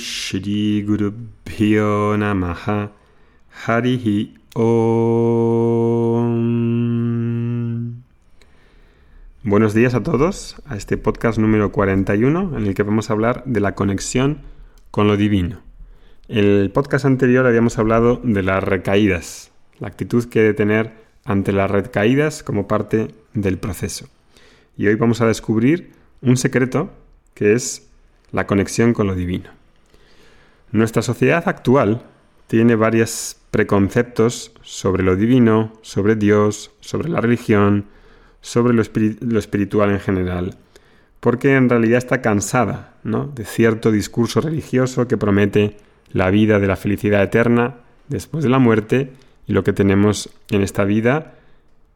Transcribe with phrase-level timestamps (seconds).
[0.00, 2.90] Shri Gurubhyo Namaha
[3.66, 6.30] Harihi Om.
[9.42, 13.42] Buenos días a todos a este podcast número 41 en el que vamos a hablar
[13.44, 14.38] de la conexión
[14.90, 15.60] con lo divino.
[16.28, 20.94] En el podcast anterior habíamos hablado de las recaídas, la actitud que he de tener
[21.26, 24.08] ante las recaídas como parte del proceso.
[24.78, 26.90] Y hoy vamos a descubrir un secreto
[27.34, 27.86] que es
[28.32, 29.59] la conexión con lo divino.
[30.72, 32.02] Nuestra sociedad actual
[32.46, 37.86] tiene varios preconceptos sobre lo divino, sobre Dios, sobre la religión,
[38.40, 40.56] sobre lo, espiritual en general,
[41.20, 45.76] porque en realidad está cansada de cierto discurso religioso que promete
[46.12, 47.76] la vida de la felicidad eterna
[48.08, 49.12] después de la muerte
[49.46, 51.34] y lo que tenemos en esta vida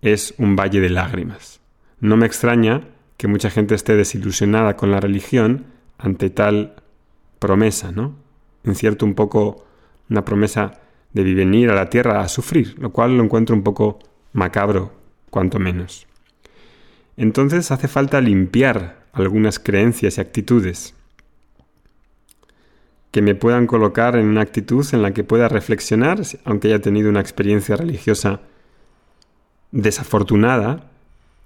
[0.03, 1.61] es un valle de lágrimas.
[2.01, 2.83] No me extraña
[3.17, 5.67] que mucha gente esté desilusionada con la religión
[5.99, 6.75] ante tal
[7.39, 8.24] promesa, ¿no?
[8.65, 9.65] En cierto, un poco
[10.09, 10.81] una promesa
[11.13, 13.99] de venir a la tierra a sufrir, lo cual lo encuentro un poco
[14.33, 14.93] macabro,
[15.31, 16.07] cuanto menos.
[17.17, 20.95] Entonces hace falta limpiar algunas creencias y actitudes
[23.13, 27.09] que me puedan colocar en una actitud en la que pueda reflexionar, aunque haya tenido
[27.09, 28.41] una experiencia religiosa
[29.71, 30.91] desafortunada,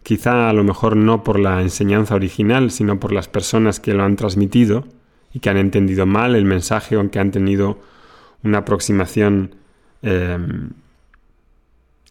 [0.02, 4.04] quizá a lo mejor no por la enseñanza original, sino por las personas que lo
[4.04, 4.86] han transmitido
[5.32, 7.78] y que han entendido mal el mensaje o que han tenido
[8.42, 9.54] una aproximación
[10.02, 10.70] em,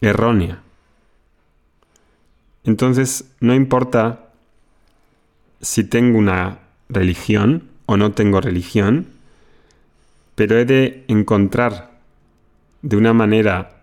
[0.01, 0.61] errónea.
[2.63, 4.29] Entonces, no importa
[5.61, 6.59] si tengo una
[6.89, 9.07] religión o no tengo religión,
[10.35, 11.97] pero he de encontrar
[12.81, 13.81] de una manera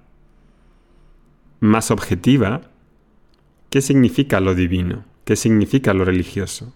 [1.61, 2.63] más objetiva
[3.75, 5.05] ¿Qué significa lo divino?
[5.25, 6.73] ¿Qué significa lo religioso?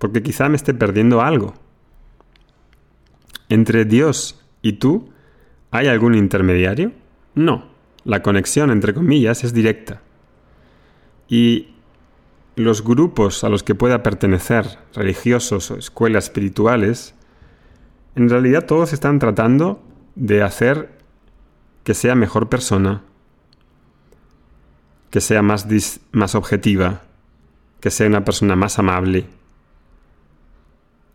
[0.00, 1.52] Porque quizá me esté perdiendo algo.
[3.50, 5.10] ¿Entre Dios y tú
[5.70, 6.92] hay algún intermediario?
[7.34, 7.66] No.
[8.04, 10.00] La conexión, entre comillas, es directa.
[11.28, 11.74] Y
[12.56, 17.14] los grupos a los que pueda pertenecer, religiosos o escuelas espirituales,
[18.14, 19.82] en realidad todos están tratando
[20.14, 20.98] de hacer
[21.84, 23.02] que sea mejor persona,
[25.10, 25.66] que sea más,
[26.12, 27.02] más objetiva,
[27.80, 29.26] que sea una persona más amable.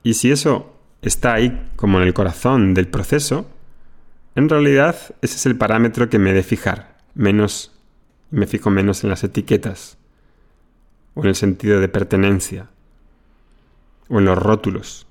[0.05, 0.71] Y si eso
[1.01, 3.49] está ahí como en el corazón del proceso,
[4.35, 7.71] en realidad ese es el parámetro que me he de fijar, menos
[8.29, 9.97] me fijo menos en las etiquetas
[11.15, 12.69] o en el sentido de pertenencia
[14.07, 15.07] o en los rótulos.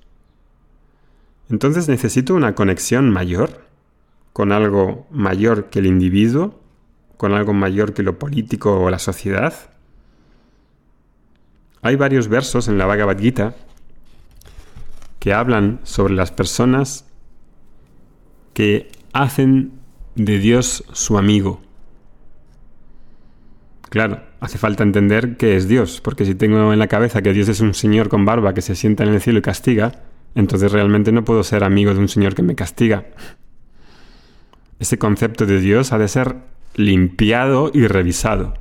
[1.50, 3.66] Entonces necesito una conexión mayor
[4.32, 6.60] con algo mayor que el individuo
[7.16, 9.54] con algo mayor que lo político o la sociedad?
[11.82, 13.56] Hay varios versos en la Bhagavad Gita
[15.24, 17.06] que hablan sobre las personas
[18.52, 19.72] que hacen
[20.16, 21.62] de Dios su amigo.
[23.88, 27.48] Claro, hace falta entender qué es Dios, porque si tengo en la cabeza que Dios
[27.48, 30.02] es un señor con barba que se sienta en el cielo y castiga,
[30.34, 33.06] entonces realmente no puedo ser amigo de un señor que me castiga.
[34.78, 36.36] Ese concepto de Dios ha de ser
[36.74, 38.58] limpiado y revisado.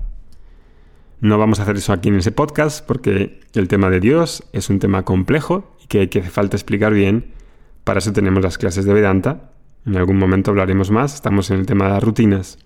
[1.24, 4.70] No vamos a hacer eso aquí en ese podcast porque el tema de Dios es
[4.70, 7.32] un tema complejo y que hace falta explicar bien.
[7.86, 9.52] Para eso tenemos las clases de Vedanta.
[9.86, 12.60] En algún momento hablaremos más, estamos en el tema de las rutinas.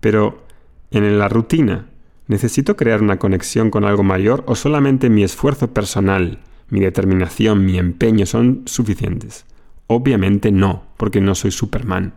[0.00, 0.46] Pero
[0.92, 1.90] en la rutina,
[2.26, 6.38] ¿necesito crear una conexión con algo mayor o solamente mi esfuerzo personal,
[6.70, 9.44] mi determinación, mi empeño son suficientes?
[9.88, 12.14] Obviamente no, porque no soy Superman.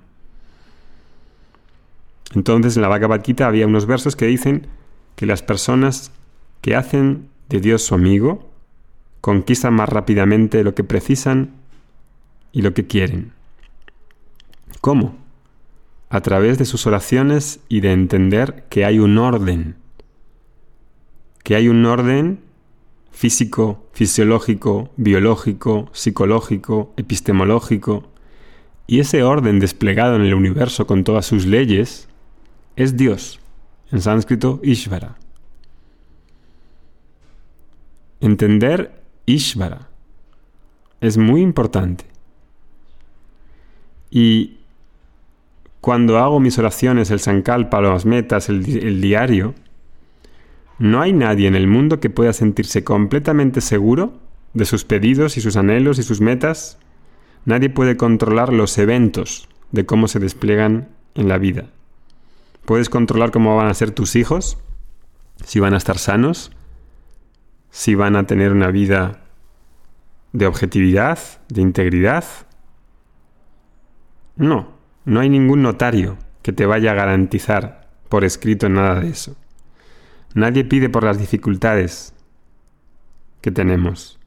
[2.35, 4.67] Entonces en la Bhagavad Gita había unos versos que dicen
[5.17, 6.11] que las personas
[6.61, 8.51] que hacen de Dios su amigo
[9.19, 11.55] conquistan más rápidamente lo que precisan
[12.51, 13.33] y lo que quieren.
[14.79, 15.15] ¿Cómo?
[16.09, 19.75] A través de sus oraciones y de entender que hay un orden,
[21.43, 22.41] que hay un orden
[23.11, 28.07] físico, fisiológico, biológico, psicológico, epistemológico,
[28.85, 32.07] y ese orden desplegado en el universo con todas sus leyes
[32.75, 33.39] es Dios,
[33.91, 35.15] en sánscrito Ishvara.
[38.19, 39.89] Entender Ishvara
[41.01, 42.05] es muy importante.
[44.09, 44.57] Y
[45.81, 49.53] cuando hago mis oraciones, el sankalpa, las metas, el, el diario,
[50.79, 54.13] no hay nadie en el mundo que pueda sentirse completamente seguro
[54.53, 56.77] de sus pedidos y sus anhelos y sus metas.
[57.45, 61.69] Nadie puede controlar los eventos de cómo se despliegan en la vida.
[62.67, 64.57] Puedes controlar cómo van a ser tus hijos,
[65.41, 66.51] si van a estar sanos,
[67.69, 69.21] si van a tener una vida
[70.33, 71.17] de objetividad,
[71.47, 72.25] de integridad.
[74.35, 74.73] No,
[75.05, 79.37] no hay ningún notario que te vaya a garantizar por escrito nada de eso.
[80.33, 82.13] Nadie pide por las dificultades
[83.39, 84.19] que tenemos.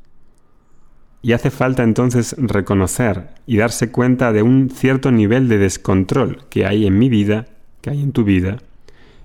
[1.20, 6.64] Y hace falta entonces reconocer y darse cuenta de un cierto nivel de descontrol que
[6.64, 7.44] hay en mi vida,
[7.80, 8.58] que hay en tu vida,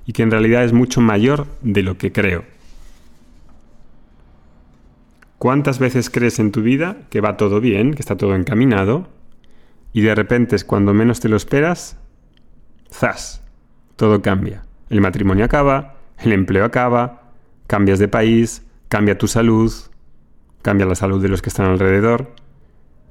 [0.06, 2.44] y que en realidad es mucho mayor de lo que creo.
[5.38, 9.08] ¿Cuántas veces crees en tu vida que va todo bien, que está todo encaminado,
[9.94, 11.98] y de repente es cuando menos te lo esperas,
[12.92, 13.44] ¡zas!
[13.96, 14.64] Todo cambia.
[14.90, 17.32] El matrimonio acaba, el empleo acaba,
[17.68, 19.72] cambias de país, cambia tu salud,
[20.62, 22.34] cambia la salud de los que están alrededor,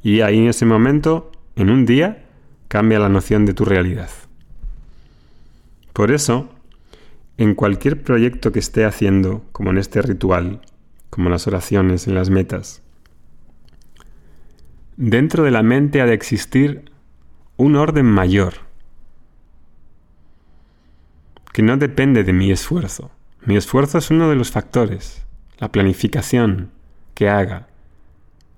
[0.02, 2.24] y ahí en ese momento, en un día,
[2.68, 4.10] cambia la noción de tu realidad.
[5.94, 6.50] Por eso,
[7.38, 10.60] en cualquier proyecto que esté haciendo, como en este ritual,
[11.08, 12.82] como las oraciones, en las metas,
[14.96, 16.90] dentro de la mente ha de existir
[17.56, 18.54] un orden mayor,
[21.52, 23.12] que no depende de mi esfuerzo.
[23.44, 25.24] Mi esfuerzo es uno de los factores,
[25.58, 26.72] la planificación
[27.14, 27.68] que haga,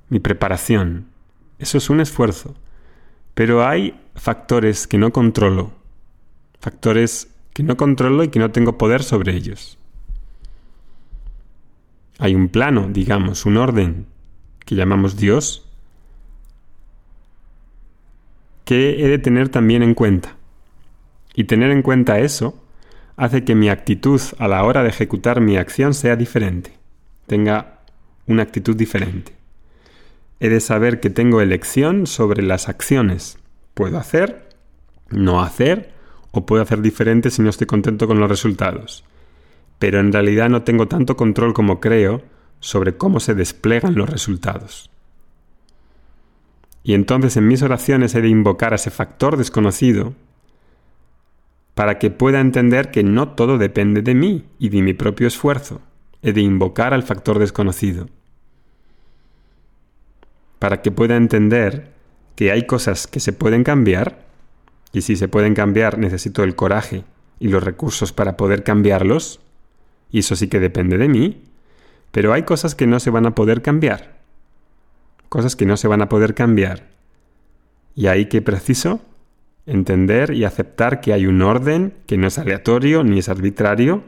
[0.09, 1.09] mi preparación.
[1.59, 2.55] Eso es un esfuerzo.
[3.35, 5.73] Pero hay factores que no controlo,
[6.61, 9.79] factores que no controlo y que no tengo poder sobre ellos.
[12.19, 14.07] Hay un plano, digamos, un orden
[14.65, 15.67] que llamamos Dios,
[18.65, 20.37] que he de tener también en cuenta.
[21.35, 22.63] Y tener en cuenta eso
[23.17, 26.73] hace que mi actitud a la hora de ejecutar mi acción sea diferente,
[27.27, 27.81] tenga
[28.27, 29.33] una actitud diferente.
[30.41, 33.39] He de saber que tengo elección sobre las acciones.
[33.73, 34.49] Puedo hacer,
[35.09, 35.96] no hacer,
[36.37, 39.05] o puedo hacer diferente si no estoy contento con los resultados.
[39.79, 42.23] Pero en realidad no tengo tanto control como creo
[42.61, 44.91] sobre cómo se desplegan los resultados.
[46.83, 50.13] Y entonces en mis oraciones he de invocar a ese factor desconocido
[51.75, 55.81] para que pueda entender que no todo depende de mí y de mi propio esfuerzo.
[56.21, 58.09] He de invocar al factor desconocido.
[60.59, 61.93] Para que pueda entender
[62.35, 64.26] que hay cosas que se pueden cambiar,
[64.97, 67.05] y si se pueden cambiar necesito el coraje
[67.39, 69.41] y los recursos para poder cambiarlos,
[70.11, 71.43] y eso sí que depende de mí,
[72.13, 74.17] pero hay cosas que no se van a poder cambiar.
[75.29, 76.89] Cosas que no se van a poder cambiar.
[77.95, 79.01] Y ahí que preciso
[79.67, 84.03] entender y aceptar que hay un orden que no es aleatorio ni es arbitrario,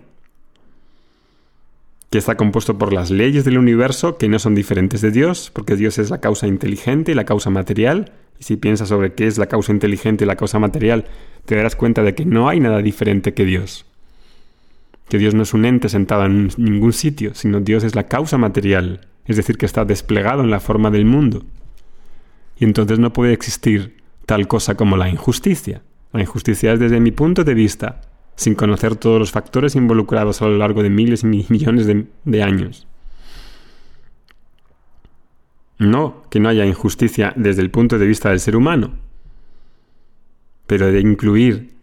[2.08, 5.76] que está compuesto por las leyes del universo que no son diferentes de Dios, porque
[5.76, 9.38] Dios es la causa inteligente y la causa material, y si piensas sobre qué es
[9.38, 11.06] la causa inteligente y la causa material,
[11.44, 13.87] te darás cuenta de que no hay nada diferente que Dios.
[15.08, 18.38] Que Dios no es un ente sentado en ningún sitio, sino Dios es la causa
[18.38, 21.44] material, es decir, que está desplegado en la forma del mundo.
[22.58, 23.96] Y entonces no puede existir
[24.26, 25.82] tal cosa como la injusticia.
[26.12, 28.00] La injusticia es desde mi punto de vista,
[28.35, 32.88] sin conocer todos los factores involucrados a lo largo de miles y millones de, años.
[35.78, 38.94] No que no haya injusticia desde el punto de vista del ser humano,
[40.66, 41.75] pero de incluir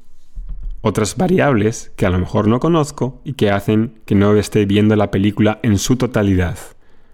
[0.82, 4.96] otras variables que a lo mejor no conozco y que hacen que no esté viendo
[4.96, 6.60] la película en su totalidad.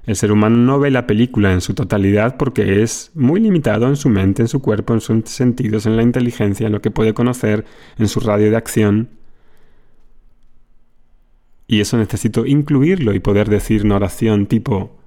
[0.06, 3.96] El ser humano no ve la película en su totalidad porque es muy limitado en
[3.96, 7.14] su mente, en su cuerpo, en sus sentidos, en la inteligencia, en lo que puede
[7.14, 7.64] conocer,
[7.98, 9.10] en su radio de acción.
[11.68, 15.00] Y eso necesito incluirlo y poder decir una oración tipo,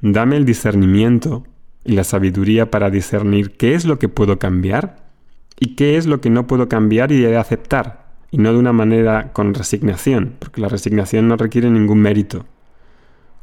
[0.00, 1.44] dame el discernimiento
[1.84, 5.08] y la sabiduría para discernir qué es lo que puedo cambiar
[5.58, 8.72] y qué es lo que no puedo cambiar y de aceptar, y no de una
[8.72, 12.46] manera con resignación, porque la resignación no requiere ningún mérito.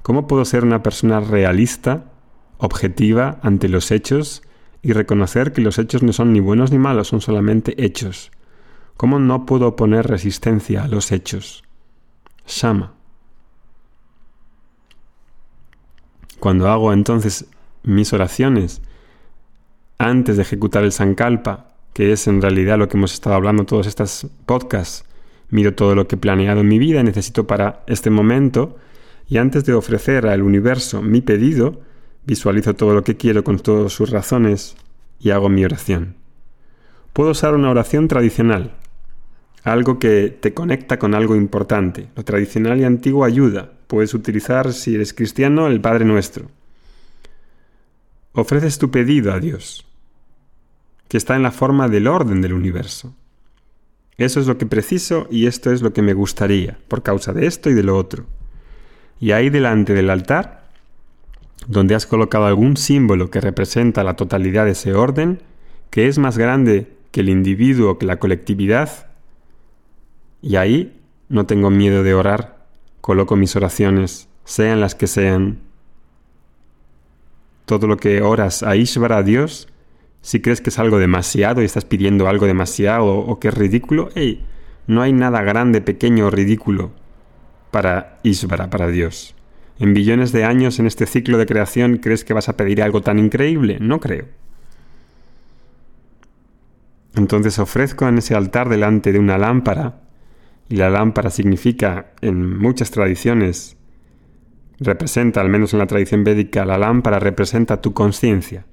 [0.01, 2.05] ¿Cómo puedo ser una persona realista,
[2.57, 4.43] objetiva ante los hechos
[4.81, 8.31] y reconocer que los hechos no son ni buenos ni malos, son solamente hechos?
[8.97, 11.63] ¿Cómo no puedo poner resistencia a los hechos?
[12.47, 12.94] Shama.
[16.45, 17.47] Cuando hago entonces
[17.81, 18.83] mis oraciones
[19.97, 23.87] antes de ejecutar el Sankalpa, que es en realidad lo que hemos estado hablando todos
[23.87, 25.05] estos podcasts,
[25.49, 28.77] miro todo lo que he planeado en mi vida, necesito para este momento
[29.27, 31.81] y antes de ofrecer al universo mi pedido,
[32.27, 34.75] visualizo todo lo que quiero con todas sus razones
[35.19, 36.13] y hago mi oración.
[37.13, 38.75] Puedo usar una oración tradicional,
[39.63, 42.09] algo que te conecta con algo importante.
[42.15, 43.71] Lo tradicional y antiguo ayuda.
[43.87, 46.49] Puedes utilizar, si eres cristiano, el Padre Nuestro.
[48.33, 49.85] Ofreces tu pedido a Dios,
[51.07, 53.15] que está en la forma del orden del universo.
[54.17, 57.45] Eso es lo que preciso y esto es lo que me gustaría, por causa de
[57.45, 58.25] esto y de lo otro
[59.19, 60.65] y ahí delante del altar
[61.67, 65.41] donde has colocado algún símbolo que representa la totalidad de ese orden,
[65.89, 69.07] que es más grande que el individuo, que la colectividad,
[70.43, 72.54] y ahí no tengo miedo de orar,
[73.05, 75.59] coloco mis oraciones, sean las que sean.
[77.65, 79.67] Todo lo que oras a Ishvara, a Dios,
[80.21, 84.09] si crees que es algo demasiado y estás pidiendo algo demasiado o, que es ridículo,
[84.15, 84.43] hey,
[84.87, 86.93] no hay nada grande, pequeño o ridículo
[87.69, 89.35] para Ishvara, para Dios.
[89.77, 93.01] En billones de años en este ciclo de creación, ¿crees que vas a pedir algo
[93.01, 93.77] tan increíble?
[93.79, 94.25] No creo.
[97.13, 100.04] Entonces ofrezco en ese altar delante de una lámpara,
[100.69, 103.77] y la lámpara significa en muchas tradiciones,
[104.79, 108.65] representa, al menos en la tradición védica, la lámpara representa tu conciencia.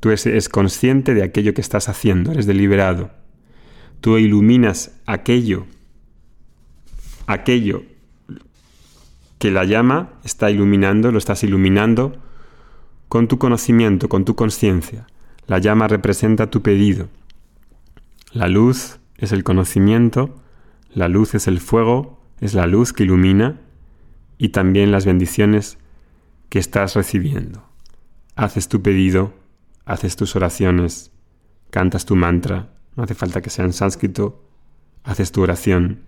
[0.00, 3.10] Tú eres consciente de aquello que estás haciendo, eres deliberado.
[4.00, 5.66] Tú iluminas aquello,
[7.26, 7.82] aquello
[9.38, 12.22] que la llama está iluminando, lo estás iluminando
[13.08, 15.06] con tu conocimiento, con tu conciencia.
[15.46, 17.08] La llama representa tu pedido.
[18.32, 20.42] La luz es el conocimiento,
[20.96, 23.60] la luz es el fuego, es la luz que ilumina
[24.38, 25.76] y también las bendiciones
[26.48, 27.68] que estás recibiendo.
[28.34, 29.34] Haces tu pedido,
[29.84, 31.12] haces tus oraciones,
[31.68, 34.42] cantas tu mantra, no hace falta que sea en sánscrito,
[35.04, 36.00] haces tu oración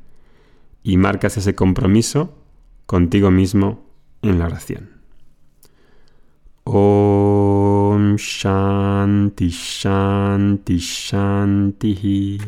[0.83, 2.43] y marcas ese compromiso
[2.87, 3.85] contigo mismo
[4.23, 5.03] en la oración.
[6.65, 12.39] Om Shanti Shanti Shanti